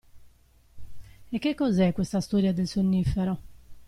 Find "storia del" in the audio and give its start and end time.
2.21-2.67